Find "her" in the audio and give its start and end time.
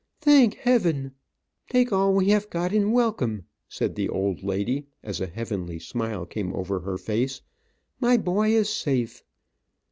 6.79-6.97